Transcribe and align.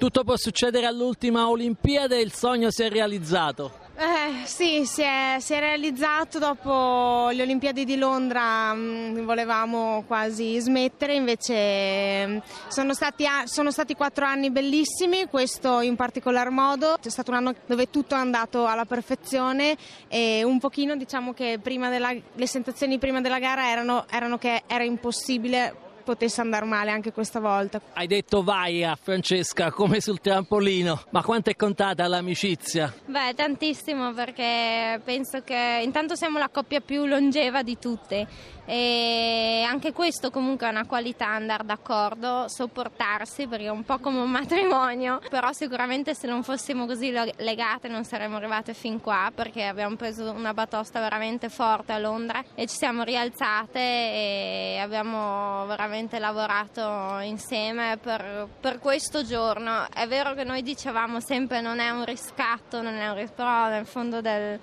Tutto 0.00 0.24
può 0.24 0.34
succedere 0.38 0.86
all'ultima 0.86 1.50
Olimpiade 1.50 2.16
e 2.16 2.22
il 2.22 2.32
sogno 2.32 2.70
si 2.70 2.82
è 2.82 2.88
realizzato. 2.88 3.70
Eh, 3.98 4.46
sì, 4.46 4.86
si 4.86 5.02
è, 5.02 5.36
si 5.40 5.52
è, 5.52 5.58
realizzato 5.58 6.38
dopo 6.38 7.28
le 7.28 7.42
Olimpiadi 7.42 7.84
di 7.84 7.98
Londra, 7.98 8.72
mh, 8.72 8.78
mm, 8.78 9.24
volevamo 9.26 10.02
quasi 10.06 10.58
smettere, 10.58 11.16
invece 11.16 12.26
mm, 12.26 12.38
sono 12.68 12.94
stati, 12.94 13.26
sono 13.44 13.70
stati, 13.70 13.94
quattro 13.94 14.24
anni 14.24 14.50
bellissimi, 14.50 15.26
questo 15.26 15.82
in 15.82 15.96
particolar 15.96 16.48
modo, 16.48 16.96
è 16.98 17.08
stato 17.10 17.32
un 17.32 17.36
anno 17.36 17.54
dove 17.66 17.90
tutto 17.90 18.14
è 18.14 18.18
andato 18.18 18.64
alla 18.64 18.86
perfezione 18.86 19.76
e 20.08 20.42
un 20.44 20.58
pochino 20.58 20.96
diciamo 20.96 21.34
che 21.34 21.60
della, 21.62 22.10
le 22.10 22.46
sensazioni 22.46 22.98
prima 22.98 23.20
della 23.20 23.38
gara 23.38 23.68
erano, 23.68 24.06
erano 24.08 24.38
che 24.38 24.62
era 24.66 24.82
impossibile 24.82 25.88
potesse 26.02 26.40
andare 26.40 26.64
male 26.64 26.90
anche 26.90 27.12
questa 27.12 27.40
volta. 27.40 27.80
Hai 27.92 28.06
detto 28.06 28.42
vai 28.42 28.84
a 28.84 28.96
Francesca 29.00 29.70
come 29.70 30.00
sul 30.00 30.20
trampolino, 30.20 31.02
ma 31.10 31.22
quanto 31.22 31.50
è 31.50 31.56
contata 31.56 32.06
l'amicizia? 32.06 32.92
Beh, 33.06 33.34
tantissimo 33.34 34.12
perché 34.12 35.00
penso 35.04 35.42
che 35.42 35.80
intanto 35.82 36.14
siamo 36.14 36.38
la 36.38 36.48
coppia 36.48 36.80
più 36.80 37.06
longeva 37.06 37.62
di 37.62 37.78
tutte 37.78 38.26
e 38.66 39.64
anche 39.66 39.92
questo 39.92 40.30
comunque 40.30 40.68
è 40.68 40.70
una 40.70 40.86
qualità 40.86 41.26
andare 41.26 41.64
d'accordo, 41.64 42.46
sopportarsi 42.46 43.48
perché 43.48 43.64
è 43.64 43.70
un 43.70 43.82
po' 43.82 43.98
come 43.98 44.20
un 44.20 44.30
matrimonio, 44.30 45.20
però 45.28 45.52
sicuramente 45.52 46.14
se 46.14 46.28
non 46.28 46.44
fossimo 46.44 46.86
così 46.86 47.10
legate 47.10 47.88
non 47.88 48.04
saremmo 48.04 48.36
arrivate 48.36 48.72
fin 48.72 49.00
qua 49.00 49.32
perché 49.34 49.64
abbiamo 49.64 49.96
preso 49.96 50.30
una 50.30 50.54
batosta 50.54 51.00
veramente 51.00 51.48
forte 51.48 51.92
a 51.92 51.98
Londra 51.98 52.44
e 52.54 52.66
ci 52.68 52.76
siamo 52.76 53.02
rialzate 53.02 53.80
e 53.80 54.78
abbiamo 54.80 55.66
veramente 55.66 55.88
lavorato 56.18 57.18
insieme 57.20 57.98
per, 58.00 58.48
per 58.60 58.78
questo 58.78 59.24
giorno. 59.24 59.86
È 59.92 60.06
vero 60.06 60.34
che 60.34 60.44
noi 60.44 60.62
dicevamo 60.62 61.20
sempre 61.20 61.60
non 61.60 61.78
è 61.78 61.90
un 61.90 62.04
riscatto, 62.04 62.80
non 62.80 62.94
è 62.94 63.08
un 63.08 63.14
riscatto, 63.14 63.42
però 63.42 63.68
nel 63.68 63.86
fondo 63.86 64.20
del 64.20 64.58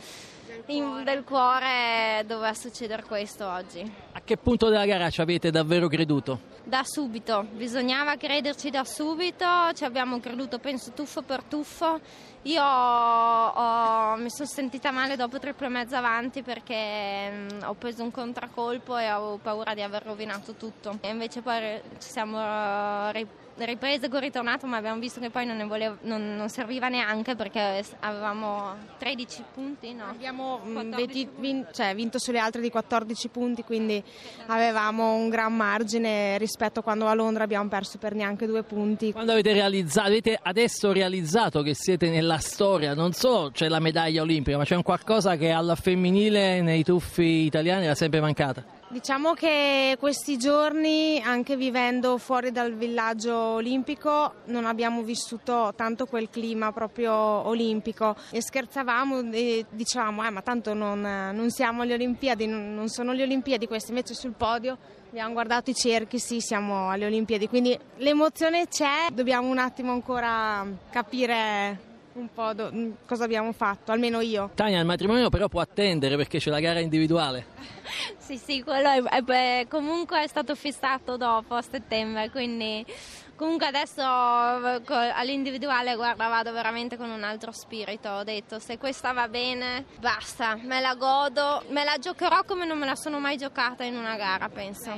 in, 0.68 1.04
del 1.04 1.24
cuore 1.24 2.24
doveva 2.26 2.54
succedere 2.54 3.04
questo 3.04 3.48
oggi. 3.48 3.90
A 4.14 4.22
che 4.22 4.38
punto 4.38 4.70
della 4.70 4.86
gara 4.86 5.10
ci 5.10 5.22
avete 5.22 5.52
davvero 5.52 5.88
creduto? 5.88 6.56
Da 6.64 6.84
subito, 6.84 7.46
bisognava 7.52 8.16
crederci 8.18 8.70
da 8.70 8.84
subito, 8.84 9.46
ci 9.74 9.86
abbiamo 9.86 10.20
creduto 10.20 10.60
penso 10.60 10.92
tuffo 10.92 11.22
per 11.22 11.44
tuffo. 11.44 12.00
Io 12.44 12.64
ho, 12.64 14.16
mi 14.18 14.30
sono 14.30 14.48
sentita 14.48 14.92
male 14.92 15.16
dopo 15.16 15.40
triplo 15.40 15.68
e 15.68 15.70
mezzo 15.70 15.96
avanti 15.96 16.42
perché 16.42 17.30
mm, 17.32 17.48
ho 17.64 17.74
preso 17.74 18.04
un 18.04 18.12
contraccolpo 18.12 18.98
e 18.98 19.06
avevo 19.06 19.38
paura 19.38 19.74
di 19.74 19.82
aver 19.82 20.04
rovinato 20.04 20.54
tutto. 20.54 20.98
E 21.02 21.10
invece 21.10 21.42
poi 21.42 21.82
ci 22.00 22.10
siamo 22.10 22.38
uh, 22.38 23.12
riprese 23.66 24.10
con 24.10 24.20
ritornato, 24.20 24.68
ma 24.68 24.78
abbiamo 24.78 25.00
visto 25.00 25.20
che 25.20 25.30
poi 25.30 25.46
non, 25.46 25.68
volevo, 25.68 25.98
non, 26.02 26.36
non 26.36 26.50
serviva 26.50 26.90
neanche 26.90 27.36
perché 27.36 27.84
avevamo 28.00 28.76
13 28.98 29.44
punti. 29.54 29.94
No? 29.94 30.06
Abbiamo 30.10 30.62
mm, 30.66 30.92
veti, 30.94 31.28
vin, 31.38 31.66
cioè, 31.72 31.96
vinto 31.96 32.20
sulle 32.20 32.40
altre 32.40 32.62
di 32.62 32.70
14 32.70 33.28
punti, 33.30 33.64
quindi 33.64 34.02
avevamo 34.48 35.14
un 35.14 35.30
gran 35.30 35.56
margine 35.56 36.38
rispetto 36.38 36.80
a 36.80 36.84
quando 36.84 37.08
a 37.08 37.14
Londra 37.14 37.44
abbiamo 37.44 37.68
perso 37.70 37.98
per 37.98 38.14
neanche 38.14 38.46
due 38.46 38.64
punti. 38.64 39.12
Quando 39.12 39.32
avete 39.32 39.54
realizzato, 39.54 40.08
avete 40.08 40.40
adesso 40.42 40.92
realizzato 40.92 41.62
che 41.62 41.74
siete 41.74 42.10
nella 42.10 42.38
storia, 42.38 42.94
non 42.94 43.14
solo 43.14 43.52
c'è 43.52 43.68
la 43.68 43.80
medaglia 43.80 44.22
olimpica, 44.22 44.58
ma 44.58 44.64
c'è 44.64 44.76
un 44.76 44.84
qualcosa 44.84 45.36
che 45.36 45.50
alla 45.50 45.76
femminile 45.76 46.62
nei 46.62 46.84
tuffi 46.84 47.46
italiani 47.46 47.86
era 47.86 47.96
sempre 47.96 48.20
mancata. 48.20 48.77
Diciamo 48.90 49.34
che 49.34 49.98
questi 50.00 50.38
giorni, 50.38 51.22
anche 51.22 51.58
vivendo 51.58 52.18
fuori 52.18 52.54
dal 52.54 52.72
villaggio 52.74 53.36
olimpico, 53.36 54.36
non 54.46 54.66
abbiamo 54.66 55.02
vissuto 55.02 55.74
tanto 55.76 56.06
quel 56.06 56.30
clima 56.30 56.72
proprio 56.72 57.14
olimpico. 57.14 58.16
E 58.32 58.42
scherzavamo 58.42 59.30
e 59.34 59.66
dicevamo, 59.70 60.26
eh, 60.26 60.30
ma 60.30 60.42
tanto 60.42 60.74
non, 60.74 61.02
non 61.02 61.50
siamo 61.50 61.82
alle 61.82 61.96
Olimpiadi, 61.96 62.48
non, 62.48 62.88
sono 62.88 63.12
le 63.12 63.24
Olimpiadi 63.24 63.68
queste, 63.68 63.90
invece 63.92 64.14
sul 64.14 64.32
podio 64.32 64.78
abbiamo 65.10 65.34
guardato 65.34 65.70
i 65.70 65.76
cerchi, 65.76 66.18
sì, 66.18 66.40
siamo 66.40 66.90
alle 66.90 67.06
Olimpiadi, 67.06 67.50
quindi 67.50 67.78
l'emozione 67.98 68.68
c'è, 68.68 69.08
dobbiamo 69.12 69.50
un 69.50 69.58
attimo 69.58 69.92
ancora 69.92 70.66
capire 70.90 71.97
un 72.18 72.30
po' 72.34 72.54
do, 72.54 72.72
cosa 73.06 73.24
abbiamo 73.24 73.52
fatto, 73.52 73.92
almeno 73.92 74.20
io. 74.22 74.50
Tania, 74.56 74.80
il 74.80 74.86
matrimonio 74.86 75.30
però 75.30 75.48
può 75.48 75.62
attendere 75.62 76.16
perché 76.16 76.40
c'è 76.40 76.50
la 76.50 76.60
gara 76.60 76.80
individuale. 76.80 77.46
sì, 78.18 78.38
sì, 78.38 78.64
quello 78.64 78.90
è, 78.90 79.24
è, 79.24 79.68
comunque 79.68 80.24
è 80.24 80.28
stato 80.28 80.56
fissato 80.56 81.16
dopo 81.18 81.54
a 81.54 81.62
settembre, 81.62 82.30
quindi 82.30 82.86
comunque 83.36 83.68
adesso 83.68 84.02
all'individuale 84.02 85.96
guarda 85.96 86.28
vado 86.28 86.52
veramente 86.52 86.98
con 86.98 87.10
un 87.10 87.24
altro 87.24 87.52
spirito, 87.52 88.10
ho 88.10 88.24
detto 88.24 88.58
se 88.58 88.80
questa 88.80 89.14
va 89.14 89.28
bene 89.28 89.86
basta, 90.00 90.58
me 90.64 90.82
la 90.82 90.96
godo, 90.96 91.64
me 91.70 91.84
la 91.84 91.98
giocherò 92.00 92.44
come 92.46 92.66
non 92.66 92.80
me 92.80 92.88
la 92.88 92.96
sono 92.96 93.20
mai 93.20 93.38
giocata 93.38 93.84
in 93.84 93.96
una 93.96 94.16
gara 94.18 94.50
penso. 94.50 94.92